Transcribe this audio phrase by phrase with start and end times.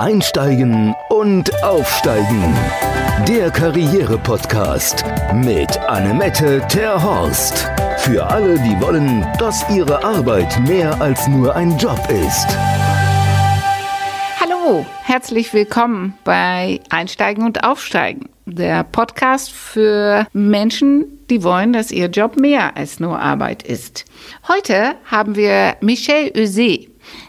[0.00, 2.56] Einsteigen und Aufsteigen.
[3.28, 5.04] Der Karriere-Podcast
[5.34, 7.68] mit Annemette Terhorst.
[7.98, 12.46] Für alle, die wollen, dass ihre Arbeit mehr als nur ein Job ist.
[14.40, 18.30] Hallo, herzlich willkommen bei Einsteigen und Aufsteigen.
[18.46, 24.06] Der Podcast für Menschen, die wollen, dass ihr Job mehr als nur Arbeit ist.
[24.48, 26.88] Heute haben wir Michelle Eusé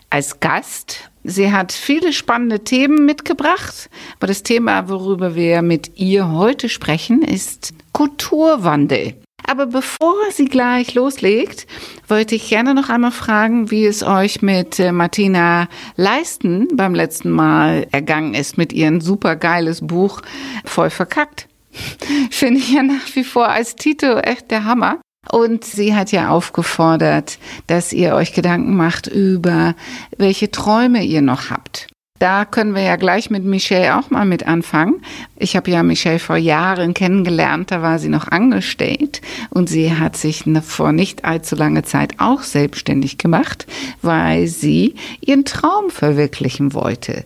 [0.10, 1.11] als Gast.
[1.24, 7.22] Sie hat viele spannende Themen mitgebracht, aber das Thema, worüber wir mit ihr heute sprechen,
[7.22, 9.16] ist Kulturwandel.
[9.44, 11.68] Aber bevor sie gleich loslegt,
[12.08, 17.32] wollte ich gerne noch einmal fragen, wie es euch mit äh, Martina Leisten beim letzten
[17.32, 20.22] Mal ergangen ist mit ihrem supergeiles Buch
[20.64, 21.48] Voll verkackt.
[22.32, 25.00] Finde ich ja nach wie vor als Titel echt der Hammer.
[25.30, 29.76] Und sie hat ja aufgefordert, dass ihr euch Gedanken macht über,
[30.18, 31.88] welche Träume ihr noch habt.
[32.22, 35.02] Da können wir ja gleich mit Michelle auch mal mit anfangen.
[35.38, 40.16] Ich habe ja Michelle vor Jahren kennengelernt, da war sie noch angestellt und sie hat
[40.16, 43.66] sich vor nicht allzu langer Zeit auch selbstständig gemacht,
[44.04, 47.26] weil sie ihren Traum verwirklichen wollte.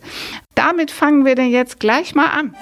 [0.56, 2.56] Damit fangen wir denn jetzt gleich mal an.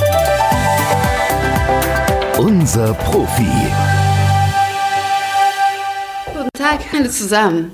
[2.39, 3.92] Unser Profi.
[6.55, 7.71] Tag, alle zusammen.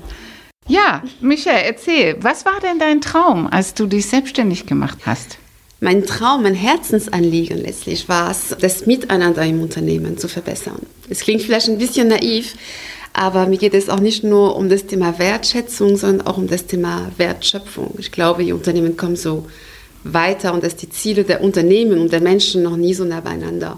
[0.66, 5.36] Ja, Michael, erzähl, was war denn dein Traum, als du dich selbstständig gemacht hast?
[5.80, 10.80] Mein Traum, mein Herzensanliegen letztlich war es, das Miteinander im Unternehmen zu verbessern.
[11.10, 12.54] Es klingt vielleicht ein bisschen naiv,
[13.12, 16.64] aber mir geht es auch nicht nur um das Thema Wertschätzung, sondern auch um das
[16.64, 17.96] Thema Wertschöpfung.
[17.98, 19.46] Ich glaube, die Unternehmen kommen so
[20.04, 23.76] weiter und dass die Ziele der Unternehmen und der Menschen noch nie so nah beieinander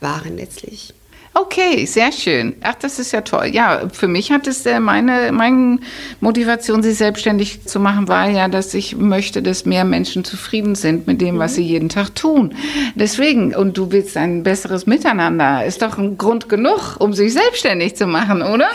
[0.00, 0.94] waren letztlich.
[1.40, 2.56] Okay, sehr schön.
[2.62, 3.46] Ach, das ist ja toll.
[3.52, 5.78] Ja, für mich hat es äh, meine, meine
[6.20, 11.06] Motivation, sie selbstständig zu machen, war ja, dass ich möchte, dass mehr Menschen zufrieden sind
[11.06, 11.68] mit dem, was sie mhm.
[11.68, 12.56] jeden Tag tun.
[12.96, 17.94] Deswegen, und du willst ein besseres Miteinander, ist doch ein Grund genug, um sich selbstständig
[17.94, 18.70] zu machen, oder?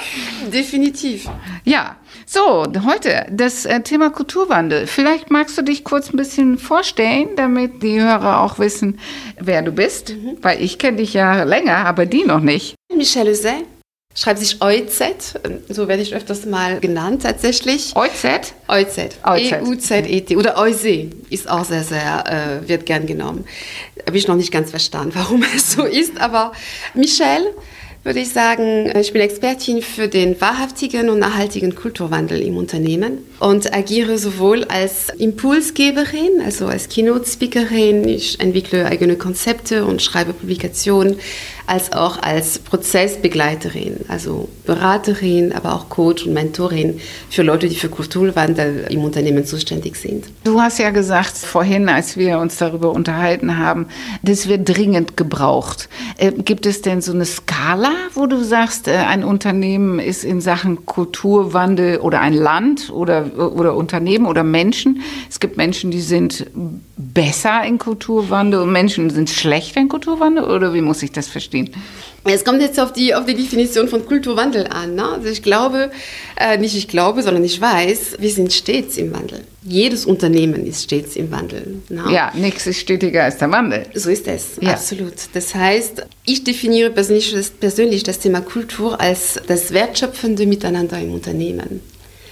[0.53, 1.27] Definitiv.
[1.65, 4.87] Ja, so, heute das äh, Thema Kulturwandel.
[4.87, 8.99] Vielleicht magst du dich kurz ein bisschen vorstellen, damit die Hörer auch wissen,
[9.39, 10.37] wer du bist, mhm.
[10.41, 12.75] weil ich kenne dich ja länger, aber die noch nicht.
[12.95, 13.65] Michelle Eusset,
[14.15, 17.95] schreibt sich EUZ, so werde ich öfters mal genannt tatsächlich.
[17.95, 18.53] EUZ?
[18.67, 18.97] EUZ.
[19.25, 20.37] E-U-Z-E-T.
[20.37, 23.45] Oder Euse ist auch sehr, sehr, äh, wird gern genommen.
[24.05, 26.53] Habe ich noch nicht ganz verstanden, warum es so ist, aber
[26.93, 27.53] Michelle
[28.03, 33.73] würde ich sagen, ich bin Expertin für den wahrhaftigen und nachhaltigen Kulturwandel im Unternehmen und
[33.73, 38.05] agiere sowohl als Impulsgeberin, also als Keynote-Speakerin.
[38.07, 41.17] Ich entwickle eigene Konzepte und schreibe Publikationen,
[41.65, 47.89] als auch als Prozessbegleiterin, also Beraterin, aber auch Coach und Mentorin für Leute, die für
[47.89, 50.25] Kulturwandel im Unternehmen zuständig sind.
[50.43, 53.87] Du hast ja gesagt vorhin, als wir uns darüber unterhalten haben,
[54.23, 55.89] das wird dringend gebraucht.
[56.17, 60.41] Äh, gibt es denn so eine Skala, wo du sagst, äh, ein Unternehmen ist in
[60.41, 65.01] Sachen Kulturwandel oder ein Land oder, oder Unternehmen oder Menschen?
[65.29, 66.45] Es gibt Menschen, die sind
[66.95, 71.71] besser in Kulturwandel und Menschen sind schlechter in Kulturwandel oder wie muss ich das verstehen?
[72.25, 74.95] Es kommt jetzt auf die, auf die Definition von Kulturwandel an.
[74.95, 75.03] Ne?
[75.03, 75.91] Also ich glaube,
[76.37, 79.41] äh, nicht ich glaube, sondern ich weiß, wir sind stets im Wandel.
[79.63, 81.81] Jedes Unternehmen ist stets im Wandel.
[81.89, 82.05] Ne?
[82.11, 83.85] Ja, nichts ist stetiger als der Wandel.
[83.93, 84.71] So ist es, ja.
[84.71, 85.13] absolut.
[85.33, 91.81] Das heißt, ich definiere persönlich, persönlich das Thema Kultur als das wertschöpfende Miteinander im Unternehmen.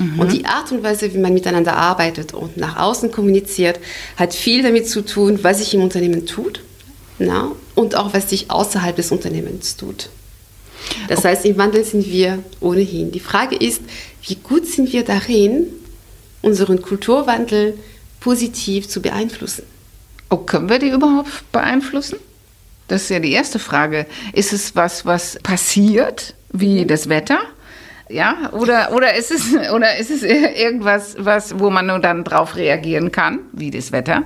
[0.01, 0.19] Mhm.
[0.19, 3.79] Und die Art und Weise, wie man miteinander arbeitet und nach außen kommuniziert,
[4.17, 6.62] hat viel damit zu tun, was sich im Unternehmen tut
[7.25, 10.09] na, und auch was sich außerhalb des Unternehmens tut.
[11.07, 11.29] Das okay.
[11.29, 13.12] heißt, im Wandel sind wir ohnehin.
[13.12, 13.81] Die Frage ist,
[14.25, 15.67] wie gut sind wir darin,
[16.41, 17.78] unseren Kulturwandel
[18.19, 19.63] positiv zu beeinflussen?
[20.29, 22.18] Oh, können wir die überhaupt beeinflussen?
[22.88, 24.06] Das ist ja die erste Frage.
[24.33, 26.88] Ist es was, was passiert, wie mhm.
[26.88, 27.39] das Wetter?
[28.11, 32.56] Ja, oder, oder, ist es, oder ist es irgendwas, was, wo man nur dann drauf
[32.56, 34.24] reagieren kann, wie das Wetter?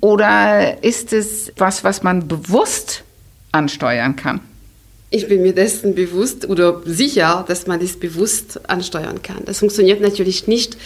[0.00, 3.04] Oder ist es was, was man bewusst
[3.52, 4.40] ansteuern kann?
[5.10, 9.44] Ich bin mir dessen bewusst oder sicher, dass man das bewusst ansteuern kann.
[9.44, 10.76] Das funktioniert natürlich nicht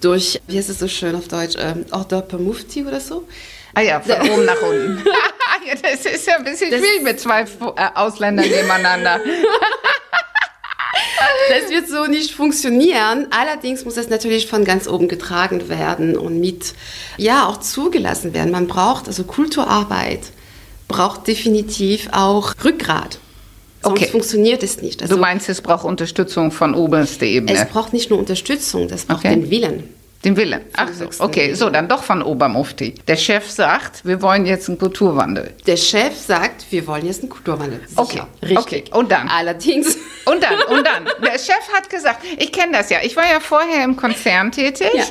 [0.00, 3.24] durch, wie heißt es so schön auf Deutsch, ähm, Order per Mufti oder so.
[3.74, 5.04] Ah ja, von oben nach unten.
[5.82, 9.20] das ist ja ein bisschen das schwierig mit zwei äh, Ausländern nebeneinander.
[11.48, 13.26] Das wird so nicht funktionieren.
[13.30, 16.74] Allerdings muss es natürlich von ganz oben getragen werden und mit,
[17.16, 18.50] ja, auch zugelassen werden.
[18.50, 20.20] Man braucht, also Kulturarbeit
[20.88, 23.18] braucht definitiv auch Rückgrat.
[23.82, 24.10] Sonst okay.
[24.10, 25.02] funktioniert es nicht.
[25.02, 27.52] Also, du meinst, es braucht Unterstützung von oberster Ebene?
[27.52, 29.34] Es braucht nicht nur Unterstützung, das braucht okay.
[29.34, 29.95] den Willen.
[30.24, 30.62] Den Willen.
[30.76, 32.94] Ach so, okay, so, dann doch von Obermufti.
[33.06, 35.52] Der Chef sagt, wir wollen jetzt einen Kulturwandel.
[35.66, 37.80] Der Chef sagt, wir wollen jetzt einen Kulturwandel.
[37.86, 38.00] Sicher.
[38.02, 38.86] Okay, richtig.
[38.88, 38.98] Okay.
[38.98, 39.28] Und dann?
[39.28, 39.96] Allerdings.
[40.24, 41.04] Und dann, und dann.
[41.22, 42.98] Der Chef hat gesagt, ich kenne das ja.
[43.02, 44.90] Ich war ja vorher im Konzern tätig.
[44.94, 45.04] Ja.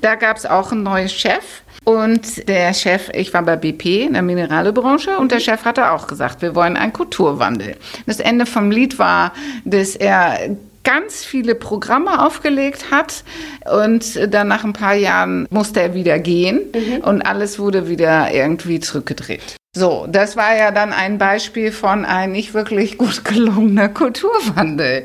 [0.00, 1.44] Da gab es auch einen neuen Chef.
[1.84, 6.06] Und der Chef, ich war bei BP in der Mineralebranche und der Chef hatte auch
[6.06, 7.76] gesagt, wir wollen einen Kulturwandel.
[8.06, 9.32] Das Ende vom Lied war,
[9.64, 13.24] dass er ganz viele Programme aufgelegt hat
[13.70, 17.02] und dann nach ein paar Jahren musste er wieder gehen mhm.
[17.02, 19.56] und alles wurde wieder irgendwie zurückgedreht.
[19.76, 25.04] So, das war ja dann ein Beispiel von ein nicht wirklich gut gelungener Kulturwandel.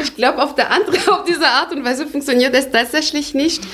[0.00, 3.64] Ich glaube, auf der anderen, auf diese Art und Weise funktioniert das tatsächlich nicht.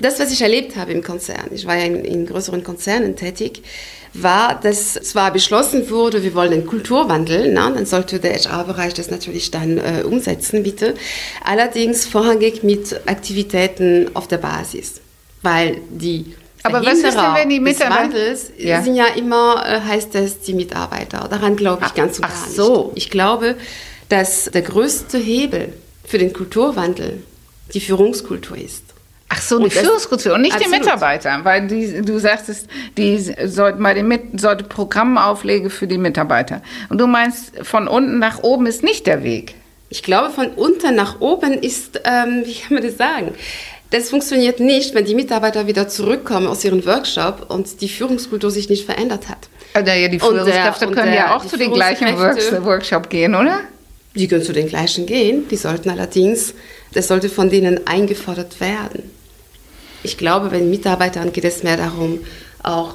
[0.00, 3.62] Das, was ich erlebt habe im Konzern, ich war ja in, in größeren Konzernen tätig,
[4.12, 9.10] war, dass zwar beschlossen wurde, wir wollen einen Kulturwandel, na, dann sollte der HR-Bereich das
[9.10, 10.94] natürlich dann äh, umsetzen, bitte.
[11.44, 15.00] Allerdings vorrangig mit Aktivitäten auf der Basis,
[15.42, 18.36] weil die aber was ist denn, wenn die Mitarbeiter...
[18.58, 18.82] Ja.
[18.82, 21.26] sind ja immer, äh, heißt es, die Mitarbeiter.
[21.30, 22.92] Daran glaube ich ganz und gar ach so.
[22.94, 23.06] nicht.
[23.06, 23.56] Ich glaube,
[24.10, 25.72] dass der größte Hebel
[26.04, 27.22] für den Kulturwandel
[27.72, 28.84] die Führungskultur ist.
[29.32, 30.74] Ach so, die Führungskultur und nicht absolut.
[30.74, 32.66] die Mitarbeiter, weil die, du sagtest,
[32.98, 33.16] die
[33.46, 36.62] sollten bei den Mit sollte Programme auflegen für die Mitarbeiter.
[36.88, 39.54] Und du meinst, von unten nach oben ist nicht der Weg.
[39.88, 43.34] Ich glaube, von unten nach oben ist, ähm, wie kann man das sagen?
[43.90, 48.68] Das funktioniert nicht, wenn die Mitarbeiter wieder zurückkommen aus ihrem Workshop und die Führungskultur sich
[48.68, 49.48] nicht verändert hat.
[49.74, 53.60] Ja, ja die Führungskräfte der, können der, ja auch zu den gleichen Workshop gehen, oder?
[54.16, 55.46] Die können zu den gleichen gehen.
[55.48, 56.54] Die sollten allerdings,
[56.94, 59.19] das sollte von denen eingefordert werden
[60.02, 62.20] ich glaube, bei Mitarbeitern geht es mehr darum,
[62.62, 62.94] auch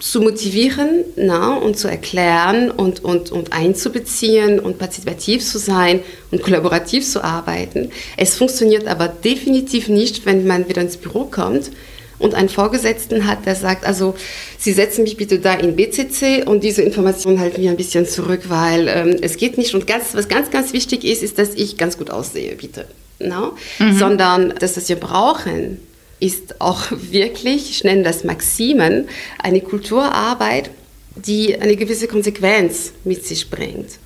[0.00, 6.00] zu motivieren na, und zu erklären und, und, und einzubeziehen und partizipativ zu sein
[6.32, 7.90] und kollaborativ zu arbeiten.
[8.16, 11.70] Es funktioniert aber definitiv nicht, wenn man wieder ins Büro kommt
[12.18, 14.14] und einen Vorgesetzten hat, der sagt, also
[14.58, 18.42] Sie setzen mich bitte da in BCC und diese Information halten wir ein bisschen zurück,
[18.48, 19.74] weil ähm, es geht nicht.
[19.74, 22.86] Und ganz, was ganz, ganz wichtig ist, ist, dass ich ganz gut aussehe, bitte.
[23.18, 23.52] No?
[23.78, 23.98] Mhm.
[23.98, 25.80] Sondern das, was wir brauchen,
[26.24, 30.70] ist auch wirklich, ich nenne das Maximen, eine Kulturarbeit,
[31.16, 33.98] die eine gewisse Konsequenz mit sich bringt.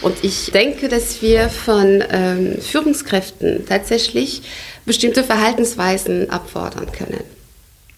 [0.00, 4.42] Und ich denke, dass wir von ähm, Führungskräften tatsächlich
[4.86, 7.22] bestimmte Verhaltensweisen abfordern können.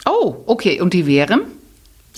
[0.05, 0.81] Oh, okay.
[0.81, 1.43] Und die wären?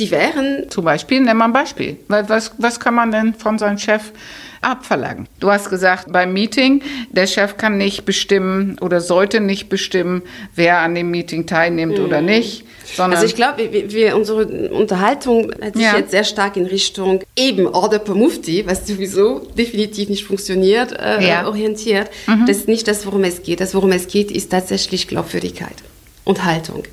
[0.00, 0.70] Die wären.
[0.70, 1.98] Zum Beispiel, nennen wir ein Beispiel.
[2.08, 4.12] Was, was kann man denn von seinem Chef
[4.60, 5.26] abverlangen.
[5.38, 10.22] Du hast gesagt, beim Meeting, der Chef kann nicht bestimmen oder sollte nicht bestimmen,
[10.54, 12.04] wer an dem Meeting teilnimmt mhm.
[12.04, 12.64] oder nicht.
[12.98, 15.96] also ich glaube, wir, wir, unsere Unterhaltung hat sich ja.
[15.96, 21.26] jetzt sehr stark in Richtung eben Order per Mufti, was sowieso definitiv nicht funktioniert, äh,
[21.26, 21.46] ja.
[21.46, 22.10] orientiert.
[22.26, 22.44] Mhm.
[22.46, 23.60] Das ist nicht das, worum es geht.
[23.60, 25.76] Das, worum es geht, ist tatsächlich Glaubwürdigkeit
[26.24, 26.84] und Haltung.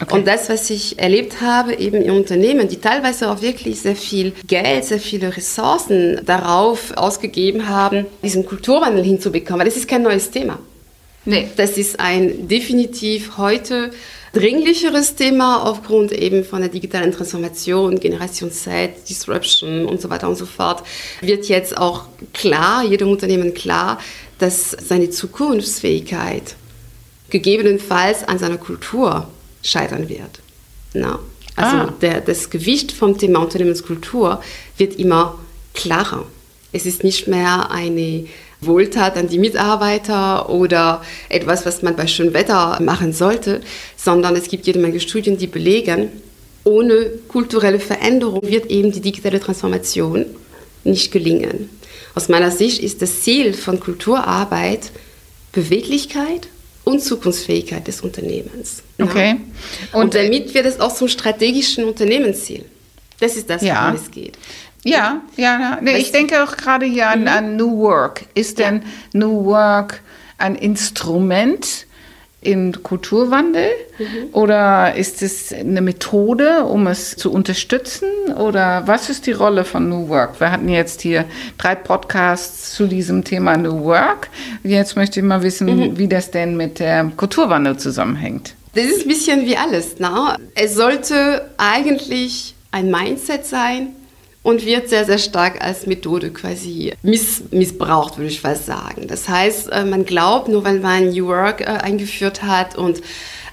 [0.00, 0.14] Okay.
[0.14, 4.32] Und das, was ich erlebt habe, eben in Unternehmen, die teilweise auch wirklich sehr viel
[4.46, 10.30] Geld, sehr viele Ressourcen darauf ausgegeben haben, diesen Kulturwandel hinzubekommen, weil das ist kein neues
[10.30, 10.58] Thema.
[11.24, 11.48] Nee.
[11.56, 13.90] Das ist ein definitiv heute
[14.34, 20.36] dringlicheres Thema aufgrund eben von der digitalen Transformation, Generation Z, Disruption und so weiter und
[20.36, 20.82] so fort,
[21.20, 24.00] wird jetzt auch klar, jedem Unternehmen klar,
[24.38, 26.56] dass seine Zukunftsfähigkeit
[27.30, 29.28] gegebenenfalls an seiner Kultur
[29.64, 30.40] scheitern wird.
[30.92, 31.18] Na?
[31.56, 31.94] Also ah.
[32.00, 34.42] der, das Gewicht vom Thema Unternehmenskultur
[34.76, 35.38] wird immer
[35.72, 36.26] klarer.
[36.72, 38.26] Es ist nicht mehr eine
[38.60, 43.60] Wohltat an die Mitarbeiter oder etwas, was man bei schönem Wetter machen sollte,
[43.96, 46.08] sondern es gibt jede Menge Studien, die belegen,
[46.64, 50.26] ohne kulturelle Veränderung wird eben die digitale Transformation
[50.82, 51.68] nicht gelingen.
[52.14, 54.90] Aus meiner Sicht ist das Ziel von Kulturarbeit
[55.52, 56.48] Beweglichkeit
[56.84, 58.82] und Zukunftsfähigkeit des Unternehmens.
[59.00, 59.36] Okay.
[59.92, 62.64] Und, und, damit wird es auch zum strategischen Unternehmensziel.
[63.20, 63.84] Das ist das, ja.
[63.84, 64.38] worum es geht.
[64.84, 65.78] Ja, ja, ja.
[65.80, 67.28] Nee, ich denke auch gerade hier an, mhm.
[67.28, 68.26] an New Work.
[68.34, 70.02] Ist denn New Work
[70.36, 71.86] ein Instrument,
[72.44, 73.70] im Kulturwandel?
[73.98, 74.28] Mhm.
[74.32, 78.08] Oder ist es eine Methode, um es zu unterstützen?
[78.38, 80.40] Oder was ist die Rolle von New Work?
[80.40, 81.24] Wir hatten jetzt hier
[81.58, 84.28] drei Podcasts zu diesem Thema New Work.
[84.62, 85.98] Jetzt möchte ich mal wissen, mhm.
[85.98, 88.54] wie das denn mit dem Kulturwandel zusammenhängt.
[88.74, 89.98] Das ist ein bisschen wie alles.
[89.98, 90.36] Ne?
[90.54, 93.94] Es sollte eigentlich ein Mindset sein,
[94.44, 99.08] und wird sehr, sehr stark als Methode quasi miss missbraucht, würde ich fast sagen.
[99.08, 103.00] Das heißt, äh, man glaubt, nur weil man New Work äh, eingeführt hat und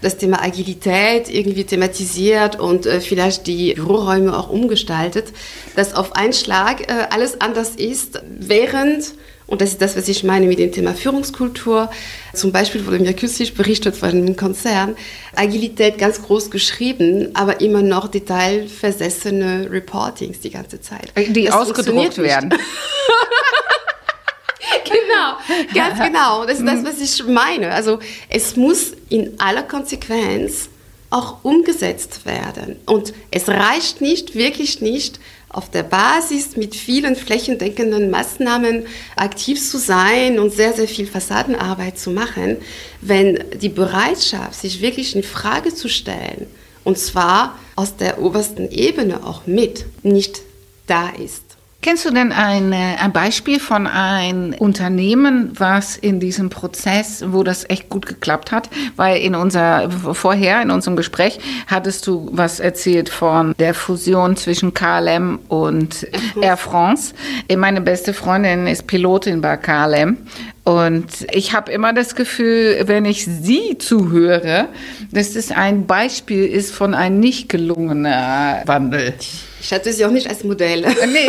[0.01, 5.31] das Thema Agilität irgendwie thematisiert und äh, vielleicht die Büroräume auch umgestaltet,
[5.75, 9.13] dass auf einen Schlag alles anders ist, während
[9.51, 11.91] Und das ist das, was ich meine mit dem Thema Führungskultur.
[12.33, 14.95] Zum Beispiel wurde mir kürzlich berichtet von einem Konzern,
[15.35, 21.11] Agilität ganz groß geschrieben, aber immer noch detailversessene Reportings die ganze Zeit.
[21.17, 22.49] Die das ausgedruckt werden.
[24.85, 25.35] genau,
[25.73, 26.45] ganz genau.
[26.45, 27.73] Das ist das, was ich meine.
[27.73, 30.69] Also es muss in aller Konsequenz
[31.09, 32.77] auch umgesetzt werden.
[32.85, 35.19] Und es reicht nicht, wirklich nicht,
[35.51, 41.99] auf der Basis mit vielen flächendeckenden Maßnahmen aktiv zu sein und sehr, sehr viel Fassadenarbeit
[41.99, 42.57] zu machen,
[43.01, 46.47] wenn die Bereitschaft, sich wirklich in Frage zu stellen,
[46.83, 50.41] und zwar aus der obersten Ebene auch mit, nicht
[50.87, 51.50] da ist.
[51.81, 57.41] Kennst du denn ein, äh, ein Beispiel von einem Unternehmen, was in diesem Prozess, wo
[57.41, 58.69] das echt gut geklappt hat?
[58.97, 64.75] Weil in unser, vorher in unserem Gespräch hattest du was erzählt von der Fusion zwischen
[64.75, 66.05] KLM und
[66.39, 67.15] Air France.
[67.57, 70.17] Meine beste Freundin ist Pilotin bei KLM
[70.63, 74.67] und ich habe immer das Gefühl, wenn ich sie zuhöre,
[75.11, 78.05] dass es ein Beispiel ist von einem nicht gelungenen
[78.65, 79.15] Wandel.
[79.61, 81.27] Ich hatte sie auch nicht als Modell nee, nee,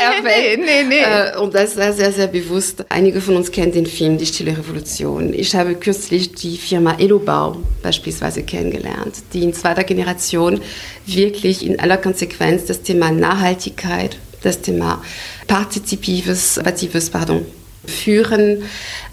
[0.00, 0.64] erwähnt.
[0.64, 2.84] Nee, nee, äh, Und das war sehr, sehr bewusst.
[2.88, 5.32] Einige von uns kennen den Film Die Stille Revolution.
[5.32, 10.60] Ich habe kürzlich die Firma Elobau beispielsweise kennengelernt, die in zweiter Generation
[11.06, 15.02] wirklich in aller Konsequenz das Thema Nachhaltigkeit, das Thema
[15.46, 17.46] partizipatives, partizipatives pardon,
[17.86, 18.64] Führen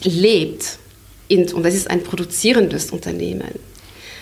[0.04, 0.80] lebt.
[1.30, 3.60] Und das ist ein produzierendes Unternehmen.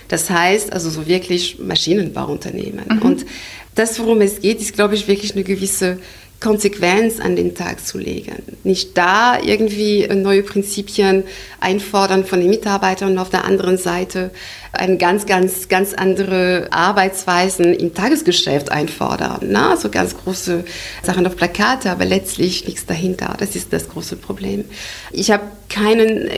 [0.08, 2.86] Das heißt also so wirklich Maschinenbauunternehmen.
[2.88, 3.02] Mhm.
[3.02, 3.26] Und
[3.76, 6.00] das, worum es geht, ist, glaube ich, wirklich eine gewisse
[6.44, 8.44] Konsequenz an den Tag zu legen.
[8.64, 11.24] Nicht da irgendwie neue Prinzipien
[11.62, 14.32] einfordern von den Mitarbeitern und auf der anderen Seite
[14.74, 19.40] eine ganz, ganz, ganz andere Arbeitsweisen im Tagesgeschäft einfordern.
[19.44, 20.66] Na, also ganz große
[21.04, 23.36] Sachen auf Plakate, aber letztlich nichts dahinter.
[23.38, 24.66] Das ist das große Problem.
[25.12, 26.30] Ich habe keinen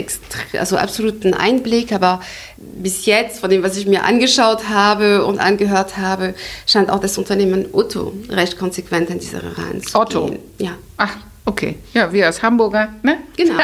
[0.58, 2.22] also absoluten Einblick, aber
[2.58, 6.36] bis jetzt, von dem, was ich mir angeschaut habe und angehört habe,
[6.68, 10.28] scheint auch das Unternehmen Otto recht konsequent an dieser Reihe zu Otto?
[10.28, 10.40] Gehen.
[10.60, 10.78] Ja.
[10.98, 11.76] Ach, okay.
[11.94, 13.20] Ja, wir als Hamburger, ne?
[13.38, 13.58] Genau.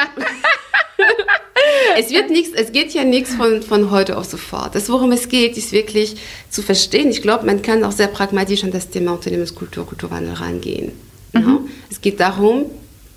[1.98, 4.76] es wird nichts, es geht ja nichts von, von heute auf sofort.
[4.76, 6.18] Das, worum es geht, ist wirklich
[6.50, 7.10] zu verstehen.
[7.10, 10.92] Ich glaube, man kann auch sehr pragmatisch an das Thema Unternehmenskultur, Kulturwandel rangehen.
[11.34, 11.42] Mhm.
[11.42, 11.60] Ja?
[11.90, 12.66] Es geht darum,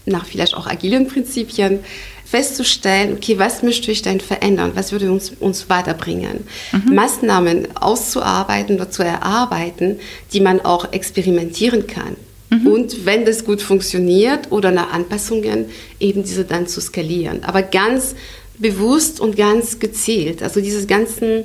[0.07, 1.81] nach vielleicht auch agilen Prinzipien,
[2.25, 4.73] festzustellen, okay, was möchte ich denn verändern?
[4.75, 6.47] Was würde uns, uns weiterbringen?
[6.73, 6.95] Mhm.
[6.95, 9.99] Maßnahmen auszuarbeiten oder zu erarbeiten,
[10.33, 12.17] die man auch experimentieren kann.
[12.63, 12.67] Mhm.
[12.67, 15.67] Und wenn das gut funktioniert oder nach Anpassungen,
[16.01, 17.45] eben diese dann zu skalieren.
[17.45, 18.15] Aber ganz
[18.59, 20.43] bewusst und ganz gezielt.
[20.43, 21.45] Also diese ganzen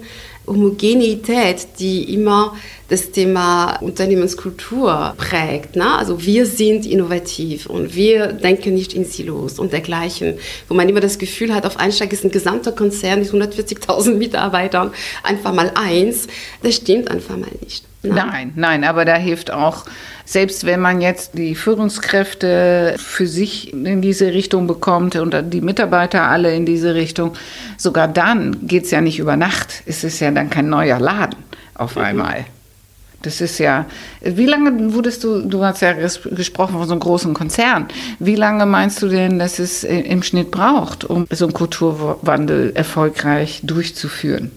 [0.49, 2.55] Homogenität, die immer
[2.87, 5.75] das Thema Unternehmenskultur prägt.
[5.75, 5.95] Ne?
[5.95, 10.35] Also wir sind innovativ und wir denken nicht in Silos und dergleichen.
[10.67, 14.91] Wo man immer das Gefühl hat, auf Einsteig ist ein gesamter Konzern mit 140.000 Mitarbeitern
[15.21, 16.27] einfach mal eins.
[16.63, 17.88] Das stimmt einfach mal nicht.
[18.01, 18.15] Nein.
[18.25, 19.85] nein, nein, aber da hilft auch,
[20.23, 26.23] selbst wenn man jetzt die Führungskräfte für sich in diese Richtung bekommt und die Mitarbeiter
[26.23, 27.33] alle in diese Richtung,
[27.77, 29.83] sogar dann geht es ja nicht über Nacht.
[29.85, 31.39] Es ist ja dann kein neuer Laden
[31.75, 32.01] auf mhm.
[32.03, 32.45] einmal.
[33.21, 33.85] Das ist ja,
[34.21, 37.87] wie lange wurdest du, du hast ja gesprochen von so einem großen Konzern.
[38.19, 43.59] Wie lange meinst du denn, dass es im Schnitt braucht, um so einen Kulturwandel erfolgreich
[43.63, 44.51] durchzuführen?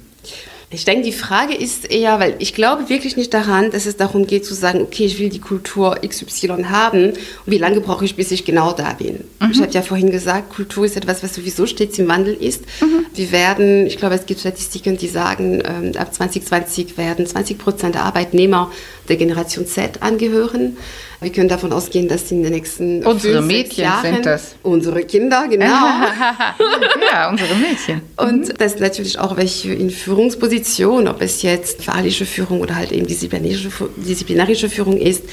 [0.72, 4.26] Ich denke, die Frage ist eher, weil ich glaube wirklich nicht daran, dass es darum
[4.26, 8.16] geht zu sagen, okay, ich will die Kultur XY haben und wie lange brauche ich,
[8.16, 9.24] bis ich genau da bin.
[9.40, 9.50] Mhm.
[9.50, 12.64] Ich habe ja vorhin gesagt, Kultur ist etwas, was sowieso stets im Wandel ist.
[12.80, 13.06] Mhm.
[13.14, 17.94] Wir werden, ich glaube, es gibt Statistiken, die sagen, ähm, ab 2020 werden 20 Prozent
[17.94, 18.70] der Arbeitnehmer
[19.08, 20.78] der Generation Z angehören.
[21.20, 24.56] Wir können davon ausgehen, dass in den nächsten unsere fünf, Mädchen Jahren, sind das.
[24.62, 25.66] Unsere Kinder, genau.
[27.12, 28.02] ja, unsere Mädchen.
[28.16, 28.54] Und mhm.
[28.58, 33.70] das natürlich auch welche in Führungspositionen, ob es jetzt fachliche Führung oder halt eben disziplinarische,
[33.96, 35.24] disziplinarische Führung ist.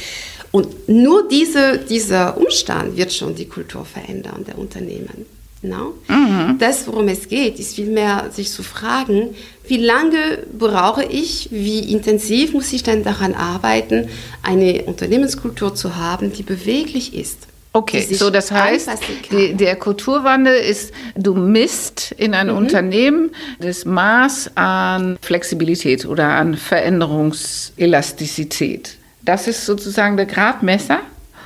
[0.52, 5.26] Und nur diese, dieser Umstand wird schon die Kultur verändern der Unternehmen.
[5.62, 5.94] No?
[6.08, 6.58] Mhm.
[6.58, 9.36] Das, worum es geht, ist vielmehr sich zu fragen,
[9.68, 14.08] wie lange brauche ich, wie intensiv muss ich denn daran arbeiten,
[14.42, 17.49] eine Unternehmenskultur zu haben, die beweglich ist.
[17.72, 18.90] Okay, so das heißt,
[19.32, 22.62] die, der Kulturwandel ist, du misst in einem mhm.
[22.64, 28.98] Unternehmen das Maß an Flexibilität oder an Veränderungselastizität.
[29.22, 31.02] Das ist sozusagen der Gradmesser,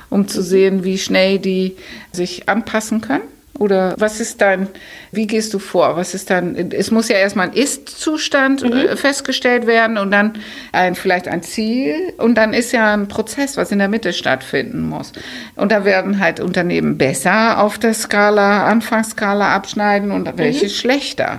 [0.08, 0.44] um zu mhm.
[0.44, 1.76] sehen, wie schnell die
[2.12, 3.33] sich anpassen können.
[3.58, 4.68] Oder was ist dein,
[5.12, 5.96] wie gehst du vor?
[5.96, 8.96] Was ist dann, es muss ja erstmal ein Ist-Zustand mhm.
[8.96, 10.38] festgestellt werden und dann
[10.72, 14.82] ein, vielleicht ein Ziel und dann ist ja ein Prozess, was in der Mitte stattfinden
[14.88, 15.12] muss.
[15.54, 20.70] Und da werden halt Unternehmen besser auf der Skala, Anfangsskala abschneiden und welche mhm.
[20.70, 21.38] schlechter.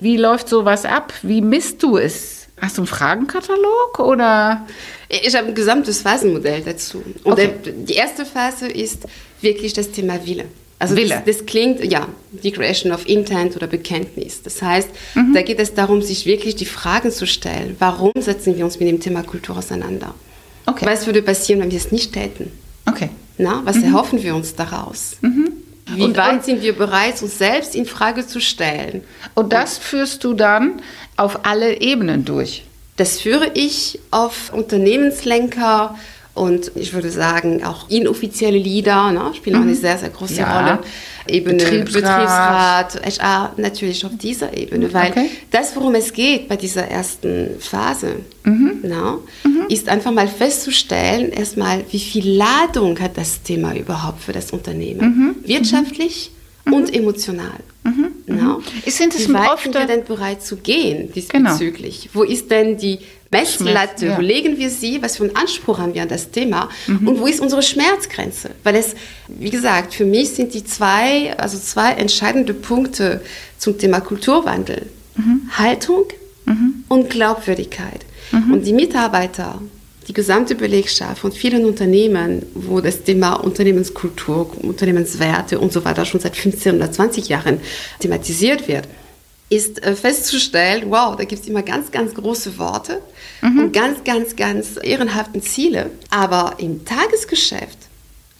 [0.00, 1.14] Wie läuft sowas ab?
[1.22, 2.48] Wie misst du es?
[2.60, 4.66] Hast du einen Fragenkatalog oder?
[5.08, 7.02] Ich habe ein gesamtes Phasenmodell dazu.
[7.24, 7.54] Und okay.
[7.64, 9.06] die erste Phase ist
[9.40, 10.44] wirklich das Thema Wille.
[10.84, 11.22] Also Wille.
[11.24, 14.42] Das, das, klingt, ja, Declaration of Intent oder Bekenntnis.
[14.42, 15.32] Das heißt, mhm.
[15.34, 18.88] da geht es darum, sich wirklich die Fragen zu stellen, warum setzen wir uns mit
[18.88, 20.14] dem Thema Kultur auseinander?
[20.66, 20.86] Okay.
[20.86, 22.50] Was würde passieren, wenn wir es nicht täten?
[22.86, 23.10] Okay.
[23.38, 23.84] Na, was mhm.
[23.84, 25.16] erhoffen wir uns daraus?
[25.20, 25.52] Mhm.
[25.86, 29.02] Wie und, weit und, sind wir bereit, uns selbst in Frage zu stellen?
[29.34, 30.80] Und das und, führst du dann
[31.16, 32.64] auf alle Ebenen durch?
[32.96, 35.98] Das führe ich auf Unternehmenslenker,
[36.34, 39.62] und ich würde sagen, auch inoffizielle Leader ne, spielen mhm.
[39.62, 40.60] auch eine sehr, sehr große ja.
[40.60, 40.78] Rolle.
[41.28, 42.92] Ebene Betriebsrat.
[42.92, 45.30] Betriebsrat, HR natürlich auf dieser Ebene, weil okay.
[45.50, 48.80] das, worum es geht bei dieser ersten Phase, mhm.
[48.82, 49.66] na, mhm.
[49.68, 55.36] ist einfach mal festzustellen, erstmal, wie viel Ladung hat das Thema überhaupt für das Unternehmen,
[55.44, 55.48] mhm.
[55.48, 56.32] wirtschaftlich
[56.64, 56.72] mhm.
[56.72, 57.60] und emotional.
[57.84, 58.08] Mhm.
[58.26, 58.58] Na?
[58.86, 62.08] Sind es wie weit sind wir denn bereit zu gehen diesbezüglich?
[62.12, 62.14] Genau.
[62.14, 62.98] Wo ist denn die
[63.34, 64.16] Messlatte, ja.
[64.16, 67.08] wo legen wir sie, was für einen Anspruch haben wir an das Thema mhm.
[67.08, 68.50] und wo ist unsere Schmerzgrenze?
[68.62, 68.94] Weil es,
[69.28, 73.20] wie gesagt, für mich sind die zwei, also zwei entscheidende Punkte
[73.58, 74.86] zum Thema Kulturwandel.
[75.16, 75.50] Mhm.
[75.56, 76.04] Haltung
[76.44, 76.84] mhm.
[76.88, 78.04] und Glaubwürdigkeit.
[78.32, 78.52] Mhm.
[78.52, 79.60] Und die Mitarbeiter,
[80.08, 86.20] die gesamte Belegschaft von vielen Unternehmen, wo das Thema Unternehmenskultur, Unternehmenswerte und so weiter schon
[86.20, 87.60] seit 15 oder 20 Jahren
[88.00, 88.86] thematisiert wird,
[89.50, 93.00] ist äh, festzustellen, wow, da gibt es immer ganz, ganz große Worte
[93.42, 93.58] mhm.
[93.58, 95.90] und ganz, ganz, ganz ehrenhaften Ziele.
[96.10, 97.78] Aber im Tagesgeschäft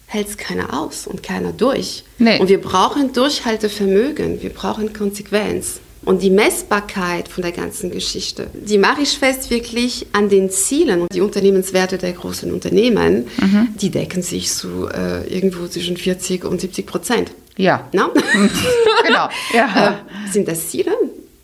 [0.07, 2.03] hält es keiner aus und keiner durch.
[2.17, 2.39] Nee.
[2.39, 5.79] Und wir brauchen Durchhaltevermögen, wir brauchen Konsequenz.
[6.03, 11.01] Und die Messbarkeit von der ganzen Geschichte, die mache ich fest wirklich an den Zielen.
[11.01, 13.69] Und die Unternehmenswerte der großen Unternehmen, mhm.
[13.81, 17.31] die decken sich so äh, irgendwo zwischen 40 und 70 Prozent.
[17.57, 17.87] Ja.
[17.93, 18.11] No?
[19.05, 19.29] genau.
[19.53, 20.03] Ja.
[20.27, 20.91] Äh, sind das Ziele?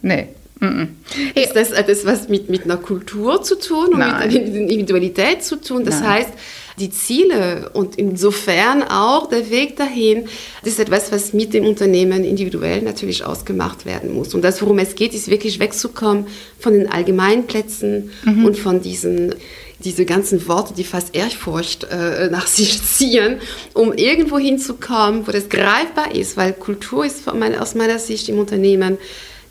[0.01, 0.29] Nee.
[1.33, 4.31] Ist das etwas, was mit, mit einer Kultur zu tun und Nein.
[4.31, 5.85] mit einer Individualität zu tun?
[5.85, 6.09] Das Nein.
[6.09, 6.29] heißt,
[6.77, 10.25] die Ziele und insofern auch der Weg dahin,
[10.63, 14.35] das ist etwas, was mit dem Unternehmen individuell natürlich ausgemacht werden muss.
[14.35, 16.27] Und das, worum es geht, ist wirklich wegzukommen
[16.59, 18.45] von den Allgemeinplätzen mhm.
[18.45, 19.33] und von diesen
[19.83, 23.39] diese ganzen Worte, die fast Ehrfurcht äh, nach sich ziehen,
[23.73, 28.97] um irgendwo hinzukommen, wo das greifbar ist, weil Kultur ist aus meiner Sicht im Unternehmen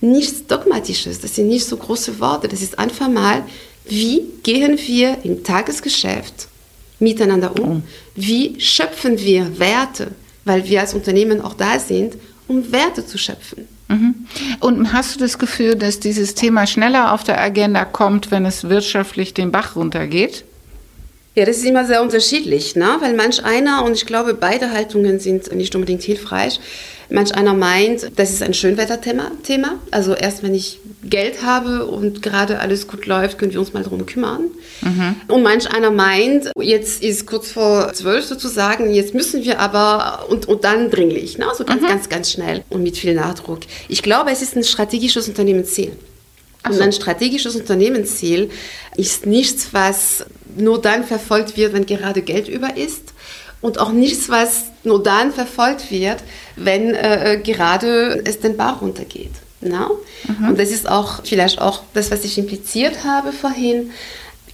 [0.00, 3.44] nichts Dogmatisches, das sind nicht so große Worte, das ist einfach mal,
[3.84, 6.48] wie gehen wir im Tagesgeschäft
[7.00, 7.82] miteinander um?
[8.14, 10.12] Wie schöpfen wir Werte?
[10.44, 12.14] Weil wir als Unternehmen auch da sind,
[12.46, 13.68] um Werte zu schöpfen.
[13.90, 14.14] Mhm.
[14.60, 18.68] Und hast du das Gefühl, dass dieses Thema schneller auf der Agenda kommt, wenn es
[18.68, 20.44] wirtschaftlich den Bach runtergeht?
[21.34, 22.96] Ja, das ist immer sehr unterschiedlich, ne?
[23.00, 26.60] weil manch einer, und ich glaube, beide Haltungen sind nicht unbedingt hilfreich,
[27.10, 29.30] manch einer meint, das ist ein Schönwetterthema.
[29.42, 29.78] Thema.
[29.90, 33.82] Also erst wenn ich Geld habe und gerade alles gut läuft, können wir uns mal
[33.82, 34.50] darum kümmern.
[34.82, 35.16] Mhm.
[35.28, 40.46] Und manch einer meint, jetzt ist kurz vor zwölf sozusagen, jetzt müssen wir aber, und,
[40.46, 41.48] und dann dringlich, ne?
[41.48, 41.86] also ganz, mhm.
[41.86, 43.60] ganz, ganz schnell und mit viel Nachdruck.
[43.88, 45.92] Ich glaube, es ist ein strategisches Unternehmensziel.
[46.64, 46.74] So.
[46.74, 48.50] Und ein strategisches Unternehmensziel
[48.96, 53.09] ist nichts, was nur dann verfolgt wird, wenn gerade Geld über ist
[53.60, 56.18] und auch nichts, was nur dann verfolgt wird,
[56.56, 59.32] wenn äh, gerade es den Bach runtergeht.
[59.60, 59.98] No?
[60.26, 60.48] Mhm.
[60.48, 63.90] Und das ist auch vielleicht auch das, was ich impliziert habe vorhin.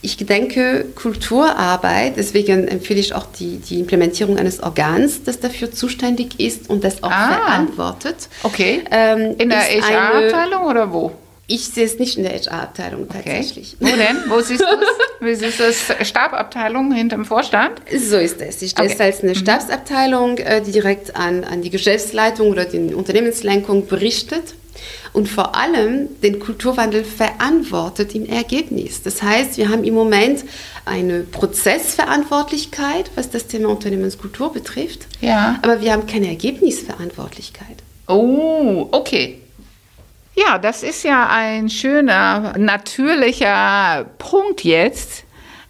[0.03, 6.39] Ich denke, Kulturarbeit, deswegen empfehle ich auch die, die Implementierung eines Organs, das dafür zuständig
[6.39, 7.35] ist und das auch ah.
[7.35, 8.29] verantwortet.
[8.43, 8.85] Okay.
[8.91, 11.13] Ähm, In der HR-Abteilung oder wo?
[11.49, 13.77] Ich sehe es nicht in der HR-Abteilung tatsächlich.
[13.81, 13.93] Okay.
[13.93, 14.17] Wo denn?
[14.31, 15.41] Wo siehst du es?
[15.41, 16.09] Wie ist das?
[16.09, 17.81] Stababteilung hinterm Vorstand?
[17.97, 18.63] So ist es.
[18.63, 18.97] Ich okay.
[18.99, 19.37] als eine mhm.
[19.37, 24.55] Stabsabteilung, äh, die direkt an, an die Geschäftsleitung oder die Unternehmenslenkung berichtet
[25.13, 29.03] und vor allem den Kulturwandel verantwortet im Ergebnis.
[29.03, 30.45] Das heißt, wir haben im Moment
[30.85, 35.59] eine Prozessverantwortlichkeit, was das Thema Unternehmenskultur betrifft, ja.
[35.63, 37.77] aber wir haben keine Ergebnisverantwortlichkeit.
[38.09, 39.41] Oh, okay.
[40.37, 45.25] Ja, das ist ja ein schöner, natürlicher Punkt jetzt.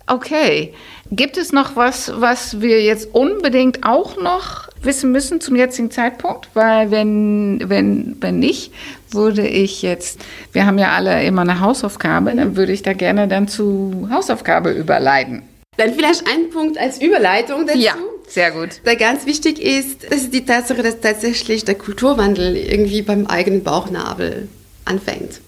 [0.07, 0.75] Okay.
[1.13, 6.49] Gibt es noch was, was wir jetzt unbedingt auch noch wissen müssen zum jetzigen Zeitpunkt?
[6.55, 8.73] Weil wenn, wenn, wenn nicht,
[9.11, 10.21] würde ich jetzt,
[10.53, 14.71] wir haben ja alle immer eine Hausaufgabe, dann würde ich da gerne dann zu Hausaufgabe
[14.71, 15.43] überleiten.
[15.77, 17.79] Dann vielleicht ein Punkt als Überleitung dazu.
[17.79, 17.95] Ja,
[18.29, 18.81] Sehr gut.
[18.85, 23.63] Da ganz wichtig ist, das ist die Tatsache, dass tatsächlich der Kulturwandel irgendwie beim eigenen
[23.63, 24.49] Bauchnabel
[24.85, 25.41] anfängt.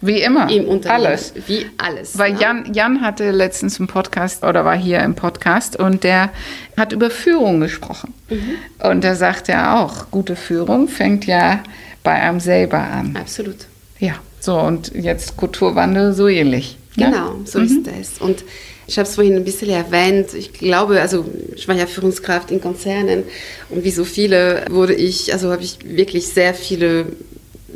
[0.00, 0.50] Wie immer.
[0.50, 1.06] Im Unternehmen.
[1.06, 1.32] Alles.
[1.46, 2.18] Wie alles.
[2.18, 2.40] Weil ne?
[2.40, 6.30] Jan, Jan hatte letztens einen Podcast oder war hier im Podcast und der
[6.76, 8.12] hat über Führung gesprochen.
[8.28, 8.88] Mhm.
[8.88, 11.60] Und da sagt er auch, gute Führung fängt ja
[12.02, 13.16] bei einem selber an.
[13.16, 13.66] Absolut.
[13.98, 16.76] Ja, so und jetzt Kulturwandel so ähnlich.
[16.96, 18.20] Genau, so ist es.
[18.20, 18.44] Und
[18.86, 20.32] ich habe es vorhin ein bisschen erwähnt.
[20.34, 23.24] Ich glaube, also ich war ja Führungskraft in Konzernen
[23.68, 27.06] und wie so viele wurde ich, also habe ich wirklich sehr viele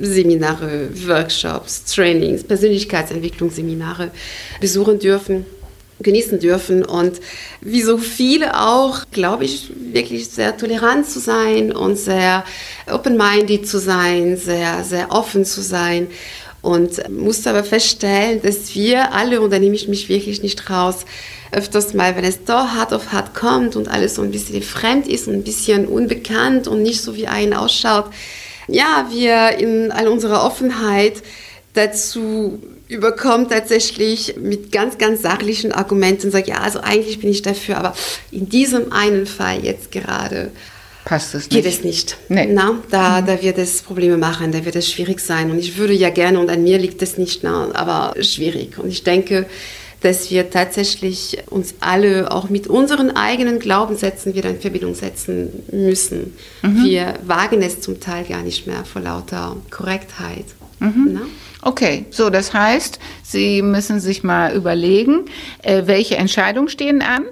[0.01, 4.11] Seminare, Workshops, Trainings, Persönlichkeitsentwicklungsseminare
[4.61, 5.45] besuchen dürfen,
[6.01, 7.21] genießen dürfen und
[7.61, 12.45] wie so viele auch, glaube ich, wirklich sehr tolerant zu sein und sehr
[12.91, 16.07] open-minded zu sein, sehr, sehr offen zu sein
[16.63, 21.05] und musste aber feststellen, dass wir alle, und da nehme ich mich wirklich nicht raus,
[21.53, 25.09] öfters mal, wenn es da hart auf hart kommt und alles so ein bisschen fremd
[25.09, 28.07] ist und ein bisschen unbekannt und nicht so wie einen ausschaut,
[28.69, 31.23] ja, wir in all unserer Offenheit
[31.75, 37.43] dazu überkommt tatsächlich mit ganz, ganz sachlichen Argumenten und sagt, ja, also eigentlich bin ich
[37.43, 37.95] dafür, aber
[38.33, 40.51] in diesem einen Fall jetzt gerade
[41.05, 41.51] Passt es nicht.
[41.51, 42.17] geht es nicht.
[42.29, 42.47] Nee.
[42.47, 45.51] Na, da, da wird es Probleme machen, da wird es schwierig sein.
[45.51, 48.79] Und ich würde ja gerne, und an mir liegt es nicht, na, aber schwierig.
[48.79, 49.47] Und ich denke,
[50.01, 56.35] dass wir tatsächlich uns alle auch mit unseren eigenen Glaubenssätzen wieder in Verbindung setzen müssen.
[56.63, 60.47] Wir wagen es zum Teil gar nicht mehr vor lauter Korrektheit.
[60.79, 61.21] Na?
[61.63, 65.27] Okay, so das heißt, Sie müssen sich mal überlegen,
[65.63, 67.25] äh, welche Entscheidungen stehen an.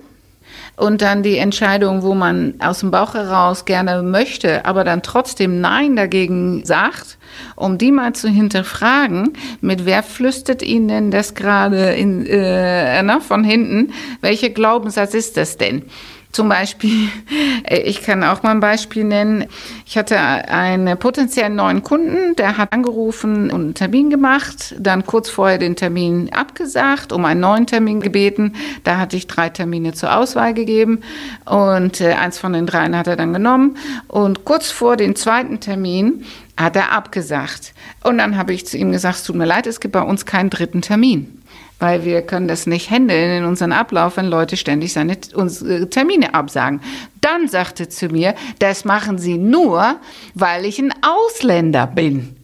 [0.78, 5.60] Und dann die Entscheidung, wo man aus dem Bauch heraus gerne möchte, aber dann trotzdem
[5.60, 7.18] Nein dagegen sagt,
[7.56, 13.42] um die mal zu hinterfragen, mit wer flüstert Ihnen denn das gerade in, äh, von
[13.42, 13.92] hinten?
[14.20, 15.82] Welcher Glaubenssatz ist das denn?
[16.30, 17.08] Zum Beispiel,
[17.64, 19.46] äh, ich kann auch mal ein Beispiel nennen.
[19.86, 25.30] Ich hatte einen potenziellen neuen Kunden, der hat angerufen und einen Termin gemacht, dann kurz
[25.30, 28.54] vorher den Termin abgesagt, um einen neuen Termin gebeten.
[28.84, 31.00] Da hatte ich drei Termine zur Auswahl gegeben
[31.46, 33.78] und äh, eins von den dreien hat er dann genommen.
[34.06, 36.24] Und kurz vor dem zweiten Termin
[36.56, 37.72] hat er abgesagt.
[38.04, 40.26] Und dann habe ich zu ihm gesagt, es tut mir leid, es gibt bei uns
[40.26, 41.37] keinen dritten Termin
[41.78, 46.34] weil wir können das nicht handeln in unseren Ablauf, wenn Leute ständig seine unsere Termine
[46.34, 46.80] absagen.
[47.20, 49.96] Dann sagte zu mir, das machen sie nur,
[50.34, 52.36] weil ich ein Ausländer bin.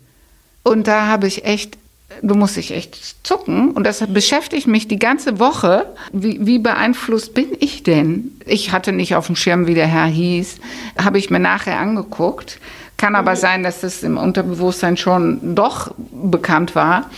[0.63, 1.77] Und da habe ich echt,
[2.23, 3.73] du musst dich echt zucken.
[3.73, 5.87] Und das beschäftigt mich die ganze Woche.
[6.13, 8.31] Wie, wie beeinflusst bin ich denn?
[8.47, 10.59] Ich hatte nicht auf dem Schirm, wie der Herr hieß.
[11.03, 12.61] Habe ich mir nachher angeguckt.
[12.97, 17.11] Kann aber sein, dass das im Unterbewusstsein schon doch bekannt war.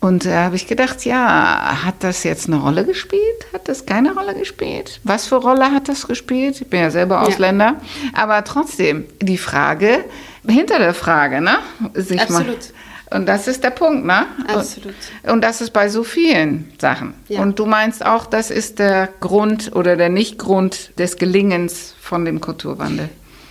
[0.00, 3.46] Und da habe ich gedacht, ja, hat das jetzt eine Rolle gespielt?
[3.52, 5.00] Hat das keine Rolle gespielt?
[5.02, 6.60] Was für Rolle hat das gespielt?
[6.60, 7.76] Ich bin ja selber Ausländer.
[8.14, 8.22] Ja.
[8.22, 10.04] Aber trotzdem, die Frage,
[10.46, 11.58] hinter der Frage, ne?
[11.94, 12.46] Sich Absolut.
[12.46, 14.26] Mal, und das ist der Punkt, ne?
[14.46, 14.94] Absolut.
[15.24, 17.14] Und, und das ist bei so vielen Sachen.
[17.28, 17.42] Ja.
[17.42, 22.40] Und du meinst auch, das ist der Grund oder der Nicht-Grund des Gelingens von dem
[22.40, 23.08] Kulturwandel.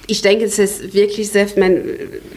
[0.09, 1.83] Ich denke, es ist wirklich sehr, mein,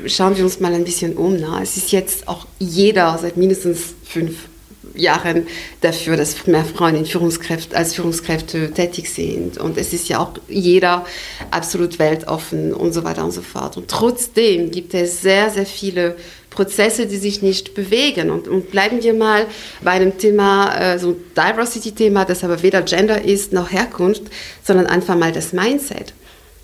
[0.07, 1.37] schauen wir uns mal ein bisschen um.
[1.37, 1.63] Na.
[1.63, 4.49] Es ist jetzt auch jeder seit mindestens fünf
[4.95, 5.47] Jahren
[5.81, 9.59] dafür, dass mehr Frauen in Führungskräfte, als Führungskräfte tätig sind.
[9.59, 11.07] Und es ist ja auch jeder
[11.51, 13.77] absolut weltoffen und so weiter und so fort.
[13.77, 16.17] Und trotzdem gibt es sehr, sehr viele
[16.51, 18.31] Prozesse, die sich nicht bewegen.
[18.31, 19.47] Und, und bleiben wir mal
[19.83, 24.23] bei einem Thema, äh, so Diversity-Thema, das aber weder Gender ist noch Herkunft,
[24.65, 26.13] sondern einfach mal das Mindset.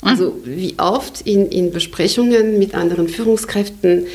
[0.03, 4.07] Also wie oft in, in Besprechungen mit anderen Führungskräften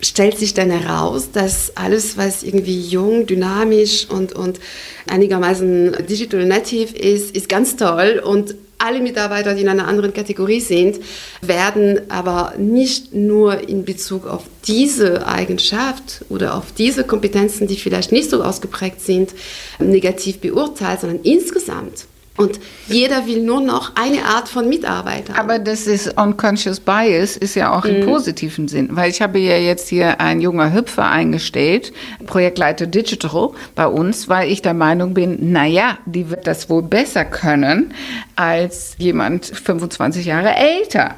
[0.00, 4.60] stellt sich dann heraus, dass alles, was irgendwie jung, dynamisch und, und
[5.08, 10.60] einigermaßen digital native ist, ist ganz toll und alle Mitarbeiter, die in einer anderen Kategorie
[10.60, 11.00] sind,
[11.40, 18.12] werden aber nicht nur in Bezug auf diese Eigenschaft oder auf diese Kompetenzen, die vielleicht
[18.12, 19.30] nicht so ausgeprägt sind,
[19.78, 22.06] negativ beurteilt, sondern insgesamt.
[22.36, 25.38] Und jeder will nur noch eine Art von Mitarbeiter.
[25.38, 28.06] Aber das ist unconscious bias, ist ja auch im mhm.
[28.06, 28.88] positiven Sinn.
[28.90, 31.92] Weil ich habe ja jetzt hier ein junger Hüpfer eingestellt,
[32.26, 37.24] Projektleiter Digital bei uns, weil ich der Meinung bin, naja, die wird das wohl besser
[37.24, 37.94] können
[38.34, 41.14] als jemand 25 Jahre älter.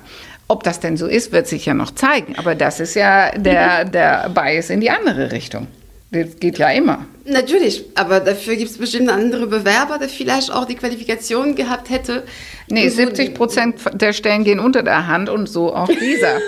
[0.48, 2.36] Ob das denn so ist, wird sich ja noch zeigen.
[2.36, 5.66] Aber das ist ja der, der Bias in die andere Richtung.
[6.12, 7.06] Das geht ja immer.
[7.28, 12.22] Natürlich, aber dafür gibt es bestimmt andere Bewerber, der vielleicht auch die Qualifikation gehabt hätte.
[12.68, 16.38] Nee, 70 Prozent der Stellen gehen unter der Hand und so auch dieser.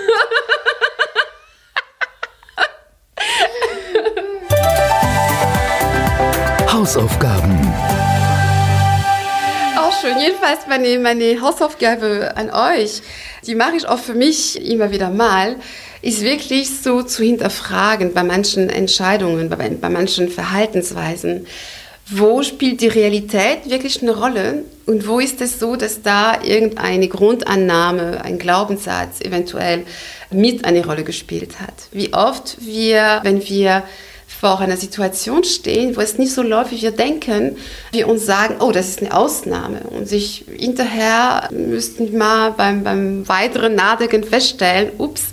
[6.71, 7.59] Hausaufgaben.
[9.77, 10.17] Auch schön.
[10.17, 13.01] Jedenfalls meine, meine Hausaufgabe an euch,
[13.45, 15.57] die mache ich auch für mich immer wieder mal,
[16.01, 21.45] ist wirklich so zu hinterfragen bei manchen Entscheidungen, bei, bei manchen Verhaltensweisen.
[22.11, 27.07] Wo spielt die Realität wirklich eine Rolle und wo ist es so, dass da irgendeine
[27.07, 29.83] Grundannahme, ein Glaubenssatz eventuell
[30.31, 31.73] mit eine Rolle gespielt hat?
[31.91, 33.83] Wie oft wir, wenn wir
[34.39, 37.57] vor einer Situation stehen, wo es nicht so läuft, wie wir denken,
[37.91, 39.81] wir uns sagen, oh, das ist eine Ausnahme.
[39.89, 45.23] Und sich hinterher müssten wir mal beim, beim weiteren Nachdenken feststellen, ups,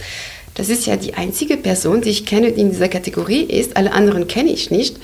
[0.57, 3.77] das ist ja die einzige Person, die ich kenne, die in dieser Kategorie ist.
[3.77, 4.97] Alle anderen kenne ich nicht.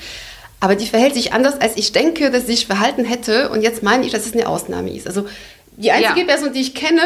[0.59, 3.49] Aber die verhält sich anders, als ich denke, dass sie sich verhalten hätte.
[3.49, 5.07] Und jetzt meine ich, dass es eine Ausnahme ist.
[5.07, 5.27] Also
[5.77, 6.25] die einzige ja.
[6.25, 7.01] Person, die ich kenne,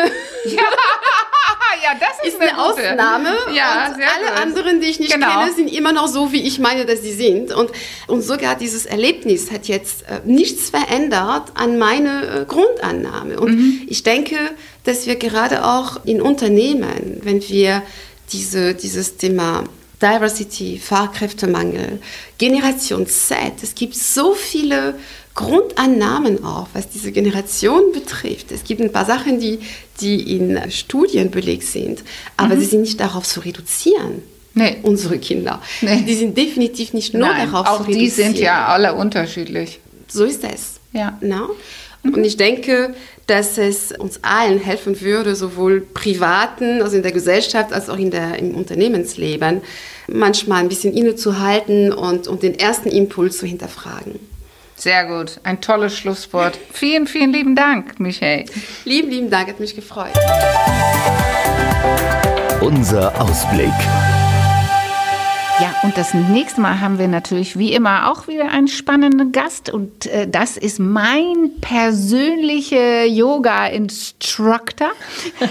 [0.45, 0.61] ja.
[1.83, 3.29] ja, das ist, ist eine, eine Ausnahme.
[3.53, 4.41] Ja, und alle gut.
[4.41, 5.41] anderen, die ich nicht genau.
[5.41, 7.53] kenne, sind immer noch so, wie ich meine, dass sie sind.
[7.53, 7.71] Und,
[8.07, 13.39] und sogar dieses Erlebnis hat jetzt äh, nichts verändert an meine äh, Grundannahme.
[13.39, 13.81] Und mhm.
[13.87, 14.37] ich denke,
[14.83, 17.83] dass wir gerade auch in Unternehmen, wenn wir
[18.31, 19.63] diese, dieses Thema
[20.01, 21.99] Diversity, Fachkräftemangel,
[22.37, 24.95] Generation Z, es gibt so viele
[25.33, 28.51] Grundannahmen auch, was diese Generation betrifft.
[28.51, 29.59] Es gibt ein paar Sachen, die,
[30.01, 32.03] die in Studien belegt sind,
[32.37, 32.59] aber mhm.
[32.59, 34.23] sie sind nicht darauf zu reduzieren.
[34.53, 34.77] Nee.
[34.81, 35.61] Unsere Kinder.
[35.81, 36.01] Nee.
[36.01, 37.95] Die sind definitiv nicht nur Nein, darauf zu reduzieren.
[37.95, 39.79] Auch die sind ja alle unterschiedlich.
[40.07, 40.79] So ist es.
[40.93, 41.17] Ja.
[41.21, 41.51] No?
[42.13, 42.93] Und ich denke,
[43.27, 48.11] dass es uns allen helfen würde, sowohl privaten, also in der Gesellschaft, als auch in
[48.11, 49.61] der, im Unternehmensleben,
[50.07, 54.19] manchmal ein bisschen innezuhalten und, und den ersten Impuls zu hinterfragen.
[54.75, 56.57] Sehr gut, ein tolles Schlusswort.
[56.71, 58.45] Vielen, vielen lieben Dank, Michael.
[58.85, 60.13] Lieben, lieben Dank, hat mich gefreut.
[62.61, 63.73] Unser Ausblick.
[65.59, 69.71] Ja, und das nächste Mal haben wir natürlich wie immer auch wieder einen spannenden Gast
[69.71, 74.89] und äh, das ist mein persönlicher Yoga-Instructor.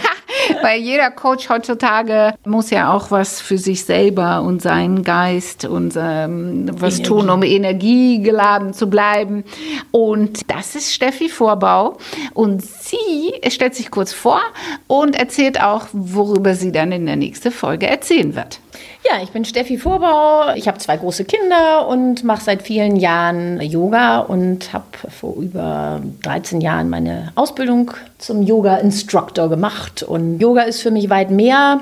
[0.63, 5.95] Weil jeder Coach heutzutage muss ja auch was für sich selber und seinen Geist und
[5.97, 7.09] ähm, was Energie.
[7.09, 9.43] tun, um energiegeladen zu bleiben.
[9.91, 11.99] Und das ist Steffi Vorbau
[12.33, 14.41] und sie stellt sich kurz vor
[14.87, 18.61] und erzählt auch, worüber sie dann in der nächsten Folge erzählen wird.
[19.05, 20.55] Ja, ich bin Steffi Vorbau.
[20.57, 26.01] Ich habe zwei große Kinder und mache seit vielen Jahren Yoga und habe vor über
[26.23, 30.03] 13 Jahren meine Ausbildung zum Yoga-Instructor gemacht.
[30.03, 31.81] Und Yoga ist für mich weit mehr.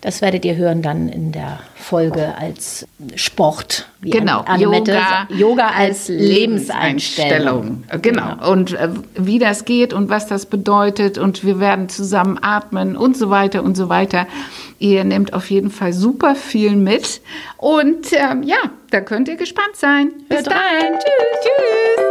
[0.00, 3.86] Das werdet ihr hören dann in der Folge als Sport.
[4.00, 7.84] Wie genau, Yoga, Yoga als Lebenseinstellung.
[7.84, 7.84] Lebenseinstellung.
[8.02, 8.36] Genau.
[8.36, 8.50] genau.
[8.50, 13.16] Und äh, wie das geht und was das bedeutet und wir werden zusammen atmen und
[13.16, 14.26] so weiter und so weiter.
[14.78, 17.20] Ihr nehmt auf jeden Fall super viel mit.
[17.56, 18.56] Und ähm, ja,
[18.90, 20.12] da könnt ihr gespannt sein.
[20.28, 20.98] Bis Hört dann.
[20.98, 21.40] Tschüss.
[21.42, 22.04] Tschüss.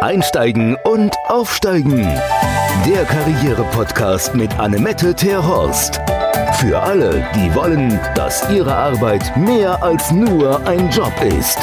[0.00, 2.06] Einsteigen und aufsteigen.
[2.86, 6.00] Der Karriere-Podcast mit Annemette Terhorst.
[6.60, 11.58] Für alle, die wollen, dass ihre Arbeit mehr als nur ein Job ist.